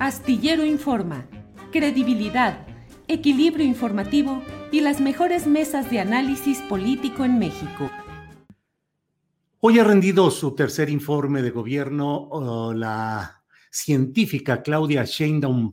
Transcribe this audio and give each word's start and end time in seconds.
Astillero 0.00 0.64
Informa, 0.64 1.26
credibilidad, 1.72 2.64
equilibrio 3.08 3.66
informativo 3.66 4.40
y 4.70 4.80
las 4.80 5.00
mejores 5.00 5.48
mesas 5.48 5.90
de 5.90 5.98
análisis 5.98 6.60
político 6.60 7.24
en 7.24 7.40
México. 7.40 7.90
Hoy 9.58 9.80
ha 9.80 9.84
rendido 9.84 10.30
su 10.30 10.54
tercer 10.54 10.88
informe 10.88 11.42
de 11.42 11.50
gobierno 11.50 12.28
uh, 12.28 12.72
la 12.72 13.42
científica 13.72 14.62
Claudia 14.62 15.04
Sheinbaum, 15.04 15.72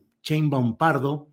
Pardo, 0.75 1.29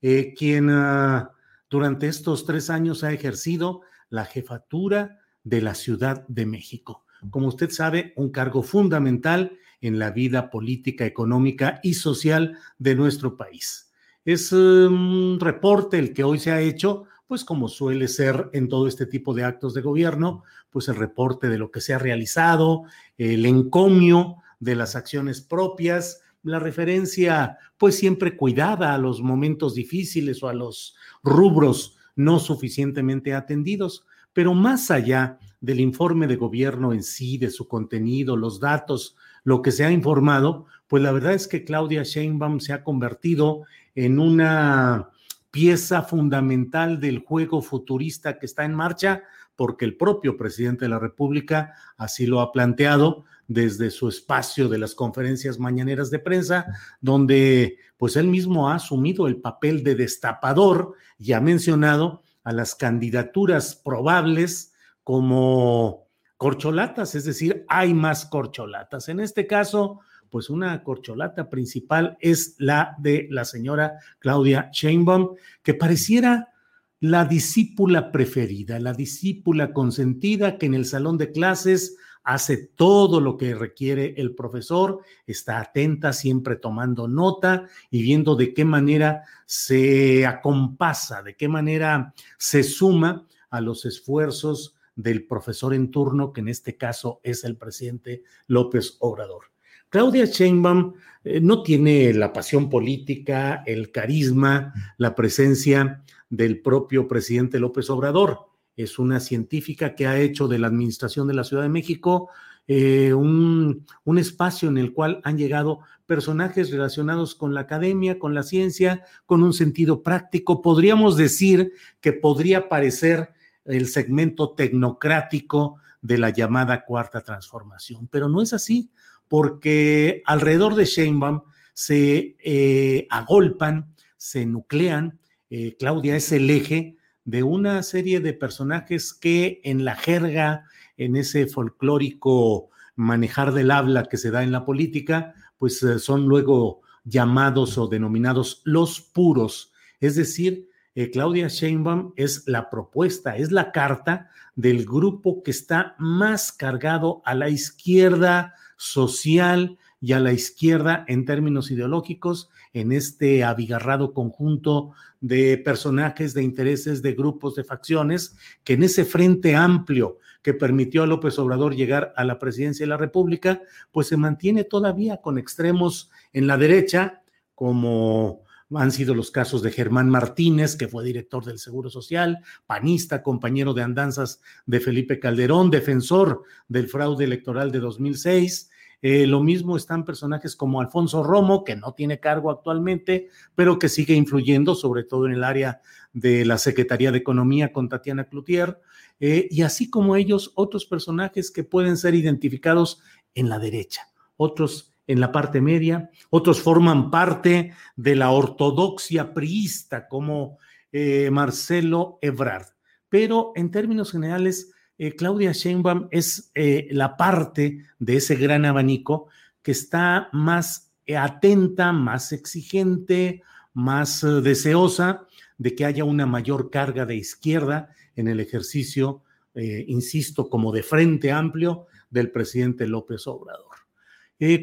eh, 0.00 0.32
quien 0.32 0.70
uh, 0.70 1.26
durante 1.68 2.06
estos 2.06 2.46
tres 2.46 2.70
años 2.70 3.02
ha 3.02 3.12
ejercido 3.12 3.80
la 4.08 4.24
jefatura 4.24 5.18
de 5.42 5.62
la 5.62 5.74
Ciudad 5.74 6.24
de 6.28 6.46
México. 6.46 7.06
Como 7.28 7.48
usted 7.48 7.70
sabe, 7.70 8.12
un 8.14 8.30
cargo 8.30 8.62
fundamental 8.62 9.58
en 9.80 9.98
la 9.98 10.10
vida 10.10 10.50
política, 10.50 11.04
económica 11.04 11.80
y 11.82 11.94
social 11.94 12.58
de 12.78 12.94
nuestro 12.94 13.36
país. 13.36 13.92
Es 14.24 14.52
un 14.52 15.38
reporte 15.40 15.98
el 15.98 16.12
que 16.12 16.24
hoy 16.24 16.38
se 16.38 16.50
ha 16.50 16.60
hecho, 16.60 17.04
pues 17.26 17.44
como 17.44 17.68
suele 17.68 18.08
ser 18.08 18.50
en 18.52 18.68
todo 18.68 18.88
este 18.88 19.06
tipo 19.06 19.34
de 19.34 19.44
actos 19.44 19.74
de 19.74 19.82
gobierno, 19.82 20.42
pues 20.70 20.88
el 20.88 20.96
reporte 20.96 21.48
de 21.48 21.58
lo 21.58 21.70
que 21.70 21.80
se 21.80 21.94
ha 21.94 21.98
realizado, 21.98 22.84
el 23.18 23.46
encomio 23.46 24.36
de 24.58 24.74
las 24.74 24.96
acciones 24.96 25.40
propias, 25.40 26.22
la 26.42 26.58
referencia 26.58 27.58
pues 27.76 27.96
siempre 27.96 28.36
cuidada 28.36 28.94
a 28.94 28.98
los 28.98 29.20
momentos 29.20 29.74
difíciles 29.74 30.42
o 30.42 30.48
a 30.48 30.54
los 30.54 30.96
rubros 31.22 31.96
no 32.14 32.38
suficientemente 32.38 33.34
atendidos, 33.34 34.06
pero 34.32 34.54
más 34.54 34.90
allá 34.90 35.38
del 35.60 35.80
informe 35.80 36.26
de 36.26 36.36
gobierno 36.36 36.92
en 36.92 37.02
sí, 37.02 37.38
de 37.38 37.50
su 37.50 37.68
contenido, 37.68 38.36
los 38.36 38.60
datos, 38.60 39.16
lo 39.46 39.62
que 39.62 39.70
se 39.70 39.84
ha 39.84 39.92
informado, 39.92 40.66
pues 40.88 41.04
la 41.04 41.12
verdad 41.12 41.32
es 41.32 41.46
que 41.46 41.64
Claudia 41.64 42.02
Sheinbaum 42.02 42.58
se 42.58 42.72
ha 42.72 42.82
convertido 42.82 43.62
en 43.94 44.18
una 44.18 45.10
pieza 45.52 46.02
fundamental 46.02 46.98
del 46.98 47.20
juego 47.20 47.62
futurista 47.62 48.40
que 48.40 48.46
está 48.46 48.64
en 48.64 48.74
marcha, 48.74 49.22
porque 49.54 49.84
el 49.84 49.96
propio 49.96 50.36
presidente 50.36 50.86
de 50.86 50.88
la 50.88 50.98
República 50.98 51.74
así 51.96 52.26
lo 52.26 52.40
ha 52.40 52.50
planteado 52.50 53.24
desde 53.46 53.92
su 53.92 54.08
espacio 54.08 54.68
de 54.68 54.78
las 54.78 54.96
conferencias 54.96 55.60
mañaneras 55.60 56.10
de 56.10 56.18
prensa, 56.18 56.66
donde 57.00 57.78
pues 57.98 58.16
él 58.16 58.26
mismo 58.26 58.68
ha 58.68 58.74
asumido 58.74 59.28
el 59.28 59.36
papel 59.36 59.84
de 59.84 59.94
destapador 59.94 60.94
y 61.20 61.34
ha 61.34 61.40
mencionado 61.40 62.24
a 62.42 62.52
las 62.52 62.74
candidaturas 62.74 63.76
probables 63.76 64.72
como 65.04 66.05
corcholatas, 66.36 67.14
es 67.14 67.24
decir, 67.24 67.64
hay 67.68 67.94
más 67.94 68.26
corcholatas. 68.26 69.08
En 69.08 69.20
este 69.20 69.46
caso, 69.46 70.00
pues 70.30 70.50
una 70.50 70.82
corcholata 70.82 71.48
principal 71.48 72.16
es 72.20 72.56
la 72.58 72.94
de 72.98 73.26
la 73.30 73.44
señora 73.44 73.94
Claudia 74.18 74.70
Sheinbaum, 74.72 75.36
que 75.62 75.74
pareciera 75.74 76.52
la 77.00 77.24
discípula 77.24 78.10
preferida, 78.10 78.78
la 78.80 78.92
discípula 78.92 79.72
consentida 79.72 80.58
que 80.58 80.66
en 80.66 80.74
el 80.74 80.84
salón 80.84 81.18
de 81.18 81.30
clases 81.30 81.96
hace 82.24 82.56
todo 82.56 83.20
lo 83.20 83.36
que 83.36 83.54
requiere 83.54 84.14
el 84.16 84.34
profesor, 84.34 85.00
está 85.26 85.60
atenta, 85.60 86.12
siempre 86.12 86.56
tomando 86.56 87.06
nota 87.06 87.68
y 87.88 88.02
viendo 88.02 88.34
de 88.34 88.52
qué 88.52 88.64
manera 88.64 89.22
se 89.44 90.26
acompasa, 90.26 91.22
de 91.22 91.36
qué 91.36 91.46
manera 91.46 92.14
se 92.36 92.64
suma 92.64 93.26
a 93.48 93.60
los 93.60 93.84
esfuerzos 93.84 94.75
del 94.96 95.26
profesor 95.26 95.74
en 95.74 95.90
turno, 95.90 96.32
que 96.32 96.40
en 96.40 96.48
este 96.48 96.76
caso 96.76 97.20
es 97.22 97.44
el 97.44 97.56
presidente 97.56 98.24
López 98.48 98.96
Obrador. 99.00 99.44
Claudia 99.88 100.24
Sheinbaum 100.24 100.94
eh, 101.22 101.40
no 101.40 101.62
tiene 101.62 102.12
la 102.12 102.32
pasión 102.32 102.68
política, 102.68 103.62
el 103.66 103.92
carisma, 103.92 104.74
la 104.96 105.14
presencia 105.14 106.02
del 106.28 106.60
propio 106.60 107.06
presidente 107.06 107.60
López 107.60 107.88
Obrador. 107.90 108.48
Es 108.76 108.98
una 108.98 109.20
científica 109.20 109.94
que 109.94 110.06
ha 110.06 110.18
hecho 110.18 110.48
de 110.48 110.58
la 110.58 110.66
administración 110.66 111.28
de 111.28 111.34
la 111.34 111.44
Ciudad 111.44 111.62
de 111.62 111.68
México 111.68 112.30
eh, 112.68 113.14
un, 113.14 113.86
un, 114.02 114.18
espacio 114.18 114.68
en 114.68 114.76
el 114.76 114.92
cual 114.92 115.20
han 115.22 115.38
llegado 115.38 115.80
personajes 116.04 116.72
relacionados 116.72 117.36
con 117.36 117.54
la 117.54 117.60
academia, 117.60 118.18
con 118.18 118.34
la 118.34 118.42
ciencia, 118.42 119.04
con 119.24 119.44
un 119.44 119.52
sentido 119.52 120.02
práctico. 120.02 120.62
Podríamos 120.62 121.16
decir 121.16 121.72
que 122.00 122.12
podría 122.12 122.68
parecer 122.68 123.35
el 123.66 123.88
segmento 123.88 124.54
tecnocrático 124.54 125.78
de 126.02 126.18
la 126.18 126.30
llamada 126.30 126.84
cuarta 126.84 127.22
transformación, 127.22 128.08
pero 128.08 128.28
no 128.28 128.42
es 128.42 128.52
así, 128.52 128.90
porque 129.28 130.22
alrededor 130.24 130.74
de 130.74 130.84
Sheinbaum 130.84 131.42
se 131.74 132.36
eh, 132.38 133.06
agolpan, 133.10 133.94
se 134.16 134.46
nuclean, 134.46 135.18
eh, 135.50 135.76
Claudia 135.78 136.16
es 136.16 136.32
el 136.32 136.48
eje 136.48 136.96
de 137.24 137.42
una 137.42 137.82
serie 137.82 138.20
de 138.20 138.32
personajes 138.32 139.12
que 139.12 139.60
en 139.64 139.84
la 139.84 139.96
jerga, 139.96 140.64
en 140.96 141.16
ese 141.16 141.46
folclórico 141.46 142.70
manejar 142.94 143.52
del 143.52 143.70
habla 143.70 144.04
que 144.04 144.16
se 144.16 144.30
da 144.30 144.42
en 144.42 144.52
la 144.52 144.64
política, 144.64 145.34
pues 145.58 145.82
eh, 145.82 145.98
son 145.98 146.26
luego 146.26 146.80
llamados 147.04 147.78
o 147.78 147.88
denominados 147.88 148.62
los 148.64 149.00
puros, 149.00 149.72
es 150.00 150.16
decir, 150.16 150.68
eh, 150.96 151.10
Claudia 151.10 151.48
Sheinbaum 151.48 152.14
es 152.16 152.48
la 152.48 152.70
propuesta, 152.70 153.36
es 153.36 153.52
la 153.52 153.70
carta 153.70 154.30
del 154.54 154.86
grupo 154.86 155.42
que 155.42 155.50
está 155.50 155.94
más 155.98 156.50
cargado 156.52 157.20
a 157.26 157.34
la 157.34 157.50
izquierda 157.50 158.54
social 158.78 159.78
y 160.00 160.14
a 160.14 160.20
la 160.20 160.32
izquierda 160.32 161.04
en 161.06 161.26
términos 161.26 161.70
ideológicos 161.70 162.48
en 162.72 162.92
este 162.92 163.44
abigarrado 163.44 164.14
conjunto 164.14 164.92
de 165.20 165.58
personajes, 165.58 166.32
de 166.32 166.42
intereses, 166.42 167.02
de 167.02 167.12
grupos, 167.12 167.54
de 167.56 167.64
facciones, 167.64 168.34
que 168.64 168.72
en 168.72 168.82
ese 168.82 169.04
frente 169.04 169.54
amplio 169.54 170.18
que 170.40 170.54
permitió 170.54 171.02
a 171.02 171.06
López 171.06 171.38
Obrador 171.38 171.74
llegar 171.74 172.14
a 172.16 172.24
la 172.24 172.38
presidencia 172.38 172.84
de 172.84 172.90
la 172.90 172.96
República, 172.96 173.60
pues 173.92 174.06
se 174.06 174.16
mantiene 174.16 174.64
todavía 174.64 175.18
con 175.18 175.36
extremos 175.36 176.10
en 176.32 176.46
la 176.46 176.56
derecha, 176.56 177.22
como 177.54 178.45
han 178.74 178.90
sido 178.90 179.14
los 179.14 179.30
casos 179.30 179.62
de 179.62 179.70
Germán 179.70 180.10
Martínez, 180.10 180.76
que 180.76 180.88
fue 180.88 181.04
director 181.04 181.44
del 181.44 181.58
Seguro 181.58 181.88
Social, 181.88 182.38
panista, 182.66 183.22
compañero 183.22 183.74
de 183.74 183.82
andanzas 183.82 184.40
de 184.66 184.80
Felipe 184.80 185.20
Calderón, 185.20 185.70
defensor 185.70 186.42
del 186.68 186.88
fraude 186.88 187.24
electoral 187.24 187.70
de 187.70 187.78
2006. 187.78 188.70
Eh, 189.02 189.26
lo 189.26 189.42
mismo 189.42 189.76
están 189.76 190.04
personajes 190.04 190.56
como 190.56 190.80
Alfonso 190.80 191.22
Romo, 191.22 191.62
que 191.62 191.76
no 191.76 191.92
tiene 191.92 192.18
cargo 192.18 192.50
actualmente, 192.50 193.28
pero 193.54 193.78
que 193.78 193.88
sigue 193.88 194.14
influyendo, 194.14 194.74
sobre 194.74 195.04
todo 195.04 195.26
en 195.26 195.34
el 195.34 195.44
área 195.44 195.80
de 196.12 196.44
la 196.44 196.58
Secretaría 196.58 197.12
de 197.12 197.18
Economía 197.18 197.72
con 197.72 197.88
Tatiana 197.88 198.24
Cloutier, 198.28 198.80
eh, 199.20 199.46
y 199.50 199.62
así 199.62 199.90
como 199.90 200.16
ellos, 200.16 200.52
otros 200.56 200.86
personajes 200.86 201.50
que 201.50 201.62
pueden 201.62 201.96
ser 201.96 202.14
identificados 202.14 203.00
en 203.34 203.48
la 203.48 203.58
derecha, 203.58 204.08
otros 204.36 204.95
en 205.06 205.20
la 205.20 205.32
parte 205.32 205.60
media, 205.60 206.10
otros 206.30 206.60
forman 206.60 207.10
parte 207.10 207.72
de 207.96 208.16
la 208.16 208.30
ortodoxia 208.30 209.32
priista, 209.32 210.08
como 210.08 210.58
eh, 210.92 211.30
Marcelo 211.30 212.18
Ebrard. 212.20 212.66
Pero 213.08 213.52
en 213.54 213.70
términos 213.70 214.12
generales, 214.12 214.72
eh, 214.98 215.14
Claudia 215.14 215.52
Sheinbaum 215.52 216.08
es 216.10 216.50
eh, 216.54 216.88
la 216.90 217.16
parte 217.16 217.84
de 217.98 218.16
ese 218.16 218.34
gran 218.36 218.64
abanico 218.64 219.28
que 219.62 219.72
está 219.72 220.28
más 220.32 220.92
atenta, 221.14 221.92
más 221.92 222.32
exigente, 222.32 223.42
más 223.72 224.26
deseosa 224.42 225.26
de 225.58 225.74
que 225.74 225.84
haya 225.84 226.04
una 226.04 226.26
mayor 226.26 226.70
carga 226.70 227.06
de 227.06 227.16
izquierda 227.16 227.90
en 228.16 228.28
el 228.28 228.40
ejercicio, 228.40 229.22
insisto, 229.54 230.48
como 230.50 230.72
de 230.72 230.82
frente 230.82 231.32
amplio 231.32 231.86
del 232.10 232.30
presidente 232.30 232.86
López 232.86 233.26
Obrador. 233.26 233.65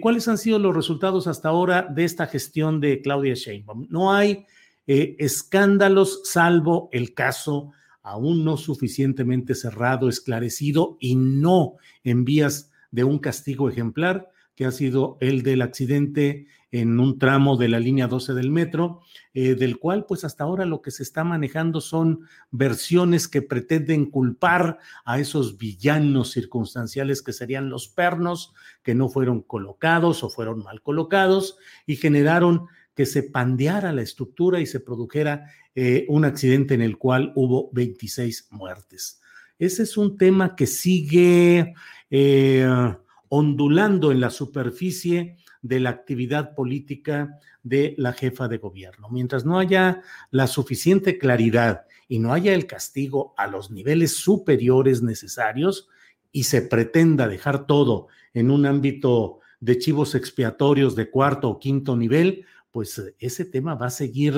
¿Cuáles 0.01 0.27
han 0.27 0.37
sido 0.37 0.59
los 0.59 0.75
resultados 0.75 1.27
hasta 1.27 1.49
ahora 1.49 1.81
de 1.83 2.03
esta 2.03 2.27
gestión 2.27 2.79
de 2.79 3.01
Claudia 3.01 3.33
Sheinbaum? 3.33 3.87
No 3.89 4.13
hay 4.13 4.45
escándalos 4.85 6.21
salvo 6.25 6.89
el 6.91 7.13
caso 7.13 7.71
aún 8.03 8.43
no 8.43 8.57
suficientemente 8.57 9.55
cerrado, 9.55 10.09
esclarecido 10.09 10.97
y 10.99 11.15
no 11.15 11.77
en 12.03 12.25
vías 12.25 12.69
de 12.91 13.05
un 13.05 13.17
castigo 13.17 13.69
ejemplar, 13.69 14.29
que 14.55 14.65
ha 14.65 14.71
sido 14.71 15.17
el 15.19 15.41
del 15.41 15.63
accidente 15.63 16.45
en 16.73 16.99
un 16.99 17.19
tramo 17.19 17.55
de 17.55 17.67
la 17.67 17.79
línea 17.79 18.07
12 18.07 18.33
del 18.33 18.49
metro, 18.49 19.01
eh, 19.35 19.53
del 19.53 19.77
cual 19.77 20.07
pues 20.07 20.23
hasta 20.23 20.43
ahora 20.43 20.65
lo 20.65 20.81
que 20.81 20.89
se 20.89 21.03
está 21.03 21.23
manejando 21.23 21.81
son 21.81 22.21
versiones 22.49 23.27
que 23.27 23.43
pretenden 23.43 24.09
culpar 24.09 24.79
a 25.05 25.19
esos 25.19 25.59
villanos 25.59 26.31
circunstanciales 26.31 27.21
que 27.21 27.31
serían 27.31 27.69
los 27.69 27.89
pernos, 27.89 28.55
que 28.81 28.95
no 28.95 29.07
fueron 29.07 29.43
colocados 29.43 30.23
o 30.23 30.31
fueron 30.31 30.63
mal 30.63 30.81
colocados 30.81 31.57
y 31.85 31.95
generaron 31.97 32.65
que 32.95 33.05
se 33.05 33.21
pandeara 33.21 33.93
la 33.93 34.01
estructura 34.01 34.59
y 34.59 34.65
se 34.65 34.79
produjera 34.79 35.51
eh, 35.75 36.07
un 36.09 36.25
accidente 36.25 36.73
en 36.73 36.81
el 36.81 36.97
cual 36.97 37.33
hubo 37.35 37.69
26 37.73 38.47
muertes. 38.49 39.21
Ese 39.59 39.83
es 39.83 39.95
un 39.95 40.17
tema 40.17 40.55
que 40.55 40.65
sigue 40.65 41.75
eh, 42.09 42.67
ondulando 43.29 44.11
en 44.11 44.21
la 44.21 44.31
superficie 44.31 45.37
de 45.63 45.79
la 45.79 45.89
actividad 45.89 46.53
política 46.53 47.39
de 47.63 47.95
la 47.97 48.13
jefa 48.13 48.47
de 48.47 48.57
gobierno. 48.59 49.09
Mientras 49.09 49.45
no 49.45 49.57
haya 49.57 50.03
la 50.29 50.45
suficiente 50.45 51.17
claridad 51.17 51.85
y 52.07 52.19
no 52.19 52.33
haya 52.33 52.53
el 52.53 52.67
castigo 52.67 53.33
a 53.37 53.47
los 53.47 53.71
niveles 53.71 54.15
superiores 54.17 55.01
necesarios 55.01 55.87
y 56.31 56.43
se 56.43 56.61
pretenda 56.61 57.27
dejar 57.27 57.65
todo 57.65 58.07
en 58.33 58.51
un 58.51 58.65
ámbito 58.65 59.39
de 59.59 59.77
chivos 59.77 60.13
expiatorios 60.13 60.95
de 60.95 61.09
cuarto 61.09 61.49
o 61.49 61.59
quinto 61.59 61.95
nivel, 61.95 62.45
pues 62.69 62.99
eh, 62.99 63.15
ese 63.19 63.45
tema 63.45 63.75
va 63.75 63.85
a 63.85 63.91
seguir 63.91 64.35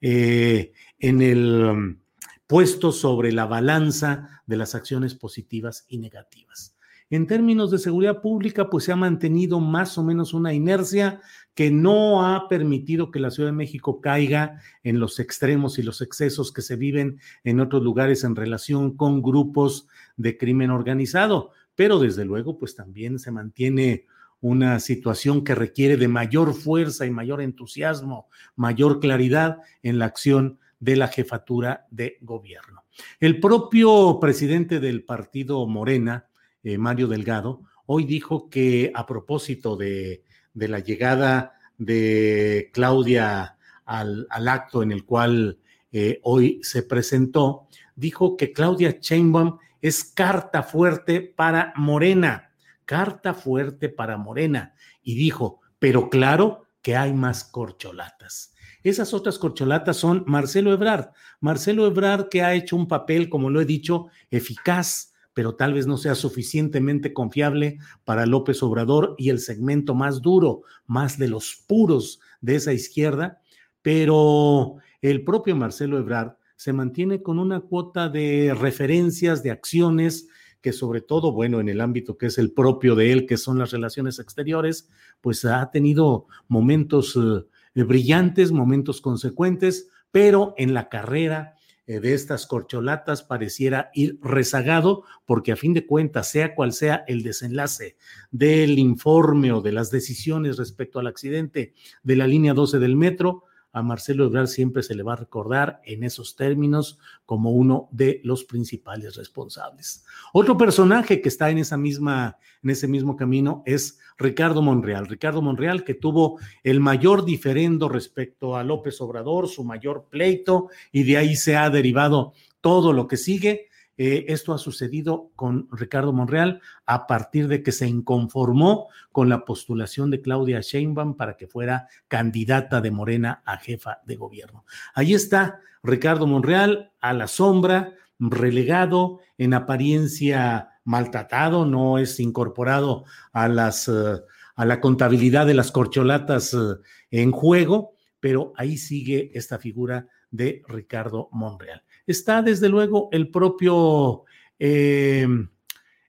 eh, 0.00 0.72
en 0.98 1.22
el 1.22 1.72
mm, 1.72 2.00
puesto 2.48 2.90
sobre 2.90 3.30
la 3.30 3.46
balanza 3.46 4.42
de 4.46 4.56
las 4.56 4.74
acciones 4.74 5.14
positivas 5.14 5.84
y 5.88 5.98
negativas. 5.98 6.75
En 7.08 7.26
términos 7.28 7.70
de 7.70 7.78
seguridad 7.78 8.20
pública, 8.20 8.68
pues 8.68 8.84
se 8.84 8.92
ha 8.92 8.96
mantenido 8.96 9.60
más 9.60 9.96
o 9.96 10.02
menos 10.02 10.34
una 10.34 10.52
inercia 10.52 11.20
que 11.54 11.70
no 11.70 12.26
ha 12.26 12.48
permitido 12.48 13.10
que 13.10 13.20
la 13.20 13.30
Ciudad 13.30 13.50
de 13.50 13.56
México 13.56 14.00
caiga 14.00 14.60
en 14.82 14.98
los 14.98 15.20
extremos 15.20 15.78
y 15.78 15.82
los 15.82 16.02
excesos 16.02 16.52
que 16.52 16.62
se 16.62 16.74
viven 16.74 17.20
en 17.44 17.60
otros 17.60 17.82
lugares 17.82 18.24
en 18.24 18.34
relación 18.34 18.96
con 18.96 19.22
grupos 19.22 19.86
de 20.16 20.36
crimen 20.36 20.70
organizado. 20.70 21.52
Pero 21.76 22.00
desde 22.00 22.24
luego, 22.24 22.58
pues 22.58 22.74
también 22.74 23.18
se 23.20 23.30
mantiene 23.30 24.06
una 24.40 24.80
situación 24.80 25.44
que 25.44 25.54
requiere 25.54 25.96
de 25.96 26.08
mayor 26.08 26.54
fuerza 26.54 27.06
y 27.06 27.10
mayor 27.10 27.40
entusiasmo, 27.40 28.28
mayor 28.54 29.00
claridad 29.00 29.58
en 29.82 29.98
la 29.98 30.06
acción 30.06 30.58
de 30.80 30.96
la 30.96 31.08
jefatura 31.08 31.86
de 31.90 32.18
gobierno. 32.20 32.84
El 33.20 33.40
propio 33.40 34.18
presidente 34.20 34.80
del 34.80 35.04
partido 35.04 35.66
Morena, 35.66 36.26
eh, 36.66 36.78
Mario 36.78 37.08
Delgado, 37.08 37.62
hoy 37.86 38.04
dijo 38.04 38.50
que 38.50 38.90
a 38.94 39.06
propósito 39.06 39.76
de, 39.76 40.22
la 40.54 40.78
llegada 40.80 41.54
de 41.78 42.70
Claudia 42.72 43.56
al, 43.84 44.26
acto 44.30 44.82
en 44.82 44.92
el 44.92 45.04
cual 45.04 45.58
eh, 45.92 46.20
hoy 46.22 46.60
se 46.62 46.82
presentó, 46.82 47.68
dijo 47.94 48.36
que 48.36 48.52
Claudia 48.52 48.98
Sheinbaum 49.00 49.58
es 49.80 50.04
carta 50.04 50.62
fuerte 50.62 51.20
para 51.20 51.72
Morena 51.76 52.46
carta 52.86 53.34
fuerte 53.34 53.90
para 53.90 54.16
Morena 54.16 54.74
y 55.02 55.16
dijo, 55.16 55.60
pero 55.78 56.08
claro 56.08 56.62
que 56.80 56.96
hay 56.96 57.12
más 57.12 57.44
corcholatas. 57.44 58.54
Esas 58.82 59.12
otras 59.12 59.38
corcholatas 59.38 59.96
son 59.96 60.22
Marcelo 60.26 60.72
Ebrard. 60.72 61.10
Marcelo 61.40 61.86
Ebrard 61.86 62.28
que 62.28 62.42
ha 62.42 62.54
hecho 62.54 62.76
un 62.76 62.86
papel, 62.86 63.28
como 63.28 63.50
lo 63.50 63.60
he 63.60 63.64
dicho, 63.66 64.06
eficaz, 64.30 65.12
pero 65.36 65.54
tal 65.54 65.74
vez 65.74 65.86
no 65.86 65.98
sea 65.98 66.14
suficientemente 66.14 67.12
confiable 67.12 67.78
para 68.04 68.24
López 68.24 68.62
Obrador 68.62 69.14
y 69.18 69.28
el 69.28 69.38
segmento 69.38 69.94
más 69.94 70.22
duro, 70.22 70.62
más 70.86 71.18
de 71.18 71.28
los 71.28 71.62
puros 71.68 72.20
de 72.40 72.54
esa 72.54 72.72
izquierda, 72.72 73.42
pero 73.82 74.76
el 75.02 75.24
propio 75.24 75.54
Marcelo 75.54 75.98
Ebrard 75.98 76.38
se 76.56 76.72
mantiene 76.72 77.20
con 77.20 77.38
una 77.38 77.60
cuota 77.60 78.08
de 78.08 78.56
referencias, 78.58 79.42
de 79.42 79.50
acciones 79.50 80.26
que 80.62 80.72
sobre 80.72 81.02
todo, 81.02 81.32
bueno, 81.32 81.60
en 81.60 81.68
el 81.68 81.82
ámbito 81.82 82.16
que 82.16 82.28
es 82.28 82.38
el 82.38 82.52
propio 82.52 82.94
de 82.94 83.12
él, 83.12 83.26
que 83.26 83.36
son 83.36 83.58
las 83.58 83.72
relaciones 83.72 84.18
exteriores, 84.18 84.88
pues 85.20 85.44
ha 85.44 85.70
tenido 85.70 86.28
momentos 86.48 87.14
eh, 87.14 87.84
brillantes, 87.84 88.52
momentos 88.52 89.02
consecuentes, 89.02 89.90
pero 90.10 90.54
en 90.56 90.72
la 90.72 90.88
carrera 90.88 91.55
de 91.86 92.14
estas 92.14 92.46
corcholatas 92.46 93.22
pareciera 93.22 93.90
ir 93.94 94.18
rezagado, 94.22 95.04
porque 95.24 95.52
a 95.52 95.56
fin 95.56 95.72
de 95.72 95.86
cuentas, 95.86 96.28
sea 96.30 96.54
cual 96.54 96.72
sea 96.72 97.04
el 97.06 97.22
desenlace 97.22 97.96
del 98.30 98.78
informe 98.78 99.52
o 99.52 99.60
de 99.60 99.72
las 99.72 99.90
decisiones 99.90 100.56
respecto 100.56 100.98
al 100.98 101.06
accidente 101.06 101.74
de 102.02 102.16
la 102.16 102.26
línea 102.26 102.54
12 102.54 102.78
del 102.78 102.96
metro, 102.96 103.44
a 103.76 103.82
Marcelo 103.82 104.24
Ebrard 104.24 104.46
siempre 104.46 104.82
se 104.82 104.94
le 104.94 105.02
va 105.02 105.12
a 105.12 105.16
recordar 105.16 105.82
en 105.84 106.02
esos 106.02 106.34
términos 106.34 106.98
como 107.26 107.50
uno 107.50 107.90
de 107.92 108.22
los 108.24 108.42
principales 108.44 109.16
responsables. 109.16 110.02
Otro 110.32 110.56
personaje 110.56 111.20
que 111.20 111.28
está 111.28 111.50
en 111.50 111.58
esa 111.58 111.76
misma 111.76 112.38
en 112.62 112.70
ese 112.70 112.88
mismo 112.88 113.16
camino 113.16 113.62
es 113.66 113.98
Ricardo 114.16 114.62
Monreal. 114.62 115.06
Ricardo 115.06 115.42
Monreal 115.42 115.84
que 115.84 115.92
tuvo 115.92 116.40
el 116.64 116.80
mayor 116.80 117.26
diferendo 117.26 117.90
respecto 117.90 118.56
a 118.56 118.64
López 118.64 118.98
Obrador, 119.02 119.46
su 119.46 119.62
mayor 119.62 120.06
pleito 120.08 120.68
y 120.90 121.02
de 121.02 121.18
ahí 121.18 121.36
se 121.36 121.54
ha 121.54 121.68
derivado 121.68 122.32
todo 122.62 122.94
lo 122.94 123.06
que 123.06 123.18
sigue 123.18 123.68
eh, 123.98 124.26
esto 124.28 124.52
ha 124.52 124.58
sucedido 124.58 125.30
con 125.36 125.68
Ricardo 125.72 126.12
Monreal 126.12 126.60
a 126.84 127.06
partir 127.06 127.48
de 127.48 127.62
que 127.62 127.72
se 127.72 127.86
inconformó 127.86 128.88
con 129.10 129.28
la 129.28 129.44
postulación 129.44 130.10
de 130.10 130.20
Claudia 130.20 130.60
Sheinbaum 130.60 131.16
para 131.16 131.36
que 131.36 131.46
fuera 131.46 131.88
candidata 132.06 132.80
de 132.80 132.90
Morena 132.90 133.42
a 133.46 133.56
jefa 133.56 134.02
de 134.04 134.16
gobierno. 134.16 134.64
Ahí 134.94 135.14
está 135.14 135.60
Ricardo 135.82 136.26
Monreal 136.26 136.92
a 137.00 137.14
la 137.14 137.26
sombra, 137.26 137.94
relegado, 138.18 139.20
en 139.38 139.54
apariencia 139.54 140.70
maltratado, 140.84 141.64
no 141.64 141.98
es 141.98 142.20
incorporado 142.20 143.04
a 143.32 143.48
las 143.48 143.88
eh, 143.88 144.20
a 144.56 144.64
la 144.64 144.80
contabilidad 144.80 145.46
de 145.46 145.54
las 145.54 145.70
corcholatas 145.70 146.54
eh, 146.54 146.76
en 147.10 147.30
juego, 147.30 147.94
pero 148.20 148.52
ahí 148.56 148.78
sigue 148.78 149.30
esta 149.34 149.58
figura 149.58 150.08
de 150.30 150.62
Ricardo 150.66 151.28
Monreal 151.32 151.82
está 152.06 152.42
desde 152.42 152.68
luego 152.68 153.08
el 153.12 153.30
propio 153.30 154.24
eh, 154.58 155.26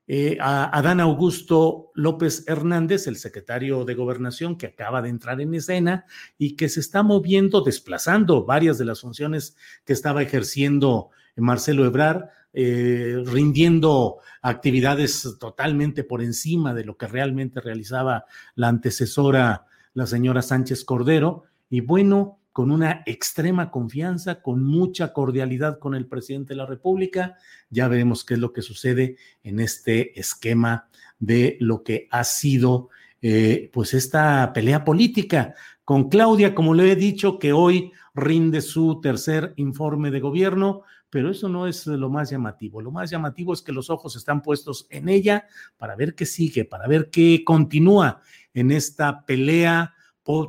eh, 0.10 0.38
Adán 0.40 1.02
Augusto 1.02 1.92
López 1.94 2.46
Hernández, 2.48 3.08
el 3.08 3.18
secretario 3.18 3.84
de 3.84 3.94
gobernación 3.94 4.58
que 4.58 4.68
acaba 4.68 5.02
de 5.02 5.10
entrar 5.10 5.42
en 5.42 5.54
escena 5.54 6.06
y 6.38 6.56
que 6.56 6.70
se 6.70 6.80
está 6.80 7.04
moviendo, 7.04 7.60
desplazando 7.62 8.46
varias 8.46 8.78
de 8.78 8.86
las 8.86 9.02
funciones 9.02 9.58
que 9.84 9.92
estaba 9.92 10.22
ejerciendo 10.22 11.10
Marcelo 11.36 11.86
Ebrar, 11.86 12.32
eh, 12.54 13.22
rindiendo 13.26 14.20
actividades 14.42 15.38
totalmente 15.40 16.06
por 16.06 16.24
encima 16.24 16.74
de 16.74 16.86
lo 16.86 16.96
que 16.96 17.08
realmente 17.08 17.60
realizaba 17.60 18.26
la 18.56 18.70
antecesora, 18.70 19.66
la 19.94 20.08
señora 20.08 20.42
Sánchez 20.42 20.86
Cordero. 20.86 21.44
Y 21.70 21.82
bueno, 21.82 22.40
con 22.58 22.72
una 22.72 23.04
extrema 23.06 23.70
confianza, 23.70 24.42
con 24.42 24.64
mucha 24.64 25.14
cordialidad 25.14 25.78
con 25.78 25.94
el 25.94 26.08
presidente 26.08 26.56
de 26.56 26.58
la 26.58 26.66
República. 26.66 27.36
Ya 27.70 27.88
veremos 27.88 28.26
qué 28.26 28.34
es 28.34 28.40
lo 28.40 28.52
que 28.52 28.64
sucede 28.64 29.16
en 29.44 29.60
este 29.60 30.20
esquema 30.20 30.90
de 31.20 31.58
lo 31.60 31.84
que 31.84 32.08
ha 32.10 32.24
sido 32.24 32.90
eh, 33.22 33.70
pues 33.72 33.94
esta 33.94 34.54
pelea 34.54 34.84
política 34.84 35.54
con 35.84 36.10
Claudia, 36.10 36.56
como 36.56 36.74
le 36.74 36.92
he 36.92 36.96
dicho, 36.96 37.38
que 37.38 37.54
hoy 37.54 37.92
rinde 38.16 38.62
su 38.62 39.02
tercer 39.02 39.54
informe 39.58 40.10
de 40.10 40.20
gobierno, 40.20 40.82
pero 41.12 41.30
eso 41.30 41.50
no 41.50 41.68
es 41.68 41.86
lo 41.86 42.10
más 42.10 42.32
llamativo. 42.32 42.82
Lo 42.82 42.90
más 42.90 43.12
llamativo 43.12 43.54
es 43.54 43.62
que 43.62 43.72
los 43.72 43.92
ojos 43.92 44.16
están 44.16 44.42
puestos 44.42 44.88
en 44.90 45.10
ella 45.10 45.46
para 45.78 45.96
ver 45.96 46.16
qué 46.16 46.26
sigue, 46.26 46.66
para 46.66 46.88
ver 46.88 47.12
qué 47.12 47.44
continúa 47.46 48.20
en 48.56 48.72
esta 48.72 49.28
pelea 49.28 49.94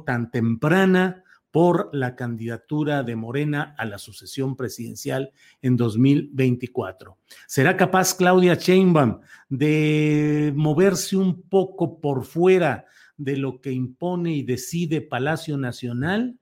tan 0.06 0.30
temprana 0.30 1.22
por 1.50 1.88
la 1.92 2.14
candidatura 2.14 3.02
de 3.02 3.16
Morena 3.16 3.74
a 3.78 3.84
la 3.86 3.98
sucesión 3.98 4.56
presidencial 4.56 5.32
en 5.62 5.76
2024. 5.76 7.16
¿Será 7.46 7.76
capaz 7.76 8.14
Claudia 8.14 8.54
Sheinbaum 8.54 9.20
de 9.48 10.52
moverse 10.54 11.16
un 11.16 11.42
poco 11.42 12.00
por 12.00 12.24
fuera 12.24 12.84
de 13.16 13.36
lo 13.36 13.60
que 13.60 13.72
impone 13.72 14.34
y 14.34 14.42
decide 14.42 15.00
Palacio 15.00 15.56
Nacional? 15.56 16.38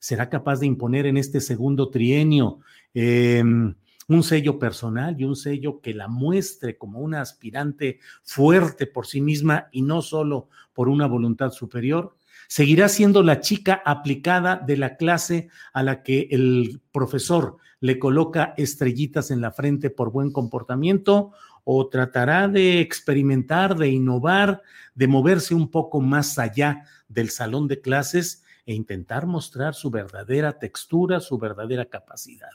¿Será 0.00 0.28
capaz 0.28 0.60
de 0.60 0.66
imponer 0.66 1.06
en 1.06 1.16
este 1.16 1.40
segundo 1.40 1.90
trienio 1.90 2.60
em, 2.94 3.74
un 4.08 4.22
sello 4.22 4.58
personal 4.58 5.20
y 5.20 5.24
un 5.24 5.36
sello 5.36 5.80
que 5.80 5.94
la 5.94 6.08
muestre 6.08 6.76
como 6.76 7.00
una 7.00 7.20
aspirante 7.20 8.00
fuerte 8.22 8.86
por 8.86 9.06
sí 9.06 9.20
misma 9.20 9.68
y 9.70 9.82
no 9.82 10.02
solo 10.02 10.48
por 10.72 10.88
una 10.88 11.06
voluntad 11.06 11.50
superior? 11.50 12.17
Seguirá 12.48 12.88
siendo 12.88 13.22
la 13.22 13.40
chica 13.40 13.82
aplicada 13.84 14.56
de 14.56 14.76
la 14.76 14.96
clase 14.96 15.48
a 15.72 15.82
la 15.82 16.02
que 16.02 16.28
el 16.32 16.80
profesor 16.90 17.58
le 17.80 17.98
coloca 17.98 18.54
estrellitas 18.56 19.30
en 19.30 19.40
la 19.40 19.52
frente 19.52 19.90
por 19.90 20.10
buen 20.10 20.32
comportamiento 20.32 21.32
o 21.62 21.88
tratará 21.88 22.48
de 22.48 22.80
experimentar, 22.80 23.76
de 23.76 23.88
innovar, 23.88 24.62
de 24.94 25.06
moverse 25.06 25.54
un 25.54 25.70
poco 25.70 26.00
más 26.00 26.38
allá 26.38 26.84
del 27.08 27.30
salón 27.30 27.68
de 27.68 27.80
clases 27.80 28.42
e 28.64 28.74
intentar 28.74 29.26
mostrar 29.26 29.74
su 29.74 29.90
verdadera 29.90 30.58
textura, 30.58 31.20
su 31.20 31.38
verdadera 31.38 31.84
capacidad. 31.84 32.50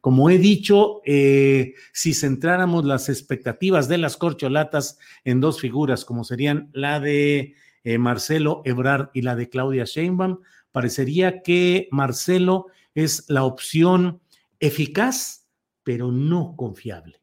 Como 0.00 0.30
he 0.30 0.38
dicho, 0.38 1.00
eh, 1.04 1.74
si 1.92 2.14
centráramos 2.14 2.84
las 2.84 3.08
expectativas 3.08 3.88
de 3.88 3.98
las 3.98 4.16
corcholatas 4.16 4.98
en 5.24 5.40
dos 5.40 5.60
figuras, 5.60 6.04
como 6.04 6.24
serían 6.24 6.70
la 6.72 6.98
de 6.98 7.54
eh, 7.84 7.98
Marcelo 7.98 8.62
Ebrard 8.64 9.10
y 9.12 9.22
la 9.22 9.36
de 9.36 9.48
Claudia 9.48 9.84
Sheinbaum, 9.84 10.40
parecería 10.70 11.42
que 11.42 11.88
Marcelo 11.90 12.66
es 12.94 13.24
la 13.28 13.44
opción 13.44 14.20
eficaz, 14.60 15.48
pero 15.82 16.12
no 16.12 16.54
confiable. 16.56 17.22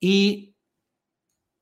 Y 0.00 0.54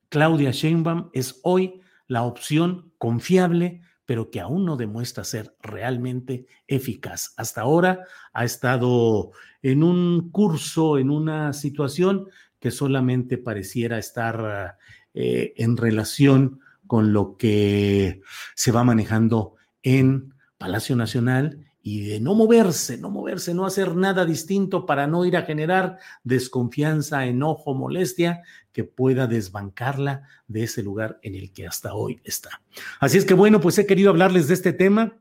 Claudia 0.09 0.51
Sheinbaum 0.51 1.09
es 1.13 1.39
hoy 1.43 1.81
la 2.07 2.23
opción 2.23 2.91
confiable, 2.97 3.81
pero 4.05 4.31
que 4.31 4.39
aún 4.39 4.65
no 4.65 4.75
demuestra 4.75 5.23
ser 5.23 5.55
realmente 5.61 6.47
eficaz. 6.67 7.33
Hasta 7.37 7.61
ahora 7.61 8.05
ha 8.33 8.43
estado 8.43 9.31
en 9.61 9.83
un 9.83 10.31
curso, 10.31 10.97
en 10.97 11.11
una 11.11 11.53
situación 11.53 12.27
que 12.59 12.71
solamente 12.71 13.37
pareciera 13.37 13.99
estar 13.99 14.77
eh, 15.13 15.53
en 15.57 15.77
relación 15.77 16.59
con 16.89 17.13
lo 17.13 17.37
que 17.37 18.23
se 18.55 18.71
va 18.71 18.83
manejando 18.83 19.53
en 19.83 20.33
Palacio 20.57 20.95
Nacional 20.95 21.67
y 21.83 22.01
de 22.01 22.19
no 22.19 22.33
moverse, 22.33 22.97
no 22.97 23.11
moverse, 23.11 23.53
no 23.53 23.67
hacer 23.67 23.95
nada 23.95 24.25
distinto 24.25 24.87
para 24.87 25.05
no 25.05 25.23
ir 25.23 25.37
a 25.37 25.43
generar 25.43 25.99
desconfianza, 26.23 27.27
enojo, 27.27 27.75
molestia 27.75 28.41
que 28.71 28.85
pueda 28.85 29.27
desbancarla 29.27 30.23
de 30.47 30.63
ese 30.63 30.81
lugar 30.81 31.19
en 31.21 31.35
el 31.35 31.53
que 31.53 31.67
hasta 31.67 31.93
hoy 31.93 32.19
está. 32.23 32.63
Así 32.99 33.19
es 33.19 33.25
que 33.25 33.35
bueno, 33.35 33.61
pues 33.61 33.77
he 33.77 33.85
querido 33.85 34.09
hablarles 34.09 34.47
de 34.47 34.55
este 34.55 34.73
tema. 34.73 35.13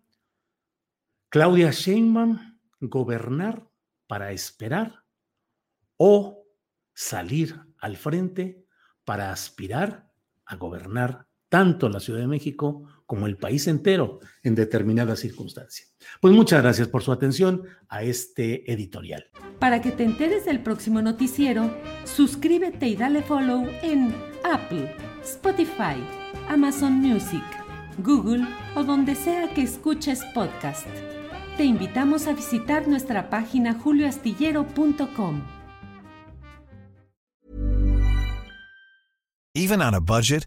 Claudia 1.28 1.70
Sheinbaum, 1.70 2.56
gobernar 2.80 3.68
para 4.06 4.32
esperar 4.32 5.04
o 5.98 6.46
salir 6.94 7.60
al 7.78 7.98
frente 7.98 8.64
para 9.04 9.32
aspirar 9.32 10.10
a 10.46 10.56
gobernar 10.56 11.27
tanto 11.48 11.88
la 11.88 12.00
Ciudad 12.00 12.20
de 12.20 12.26
México 12.26 12.84
como 13.06 13.26
el 13.26 13.36
país 13.36 13.66
entero 13.66 14.20
en 14.42 14.54
determinadas 14.54 15.20
circunstancias. 15.20 15.94
Pues 16.20 16.34
muchas 16.34 16.62
gracias 16.62 16.88
por 16.88 17.02
su 17.02 17.10
atención 17.10 17.62
a 17.88 18.02
este 18.02 18.70
editorial. 18.70 19.24
Para 19.58 19.80
que 19.80 19.90
te 19.90 20.04
enteres 20.04 20.44
del 20.44 20.62
próximo 20.62 21.00
noticiero, 21.00 21.74
suscríbete 22.04 22.86
y 22.86 22.96
dale 22.96 23.22
follow 23.22 23.66
en 23.82 24.14
Apple, 24.44 24.94
Spotify, 25.22 25.96
Amazon 26.48 26.92
Music, 26.94 27.42
Google 27.98 28.46
o 28.76 28.84
donde 28.84 29.14
sea 29.14 29.52
que 29.54 29.62
escuches 29.62 30.22
podcast. 30.34 30.86
Te 31.56 31.64
invitamos 31.64 32.26
a 32.26 32.34
visitar 32.34 32.86
nuestra 32.86 33.30
página 33.30 33.74
julioastillero.com. 33.74 35.42
Even 39.54 39.82
on 39.82 39.94
a 39.94 39.98
budget 39.98 40.46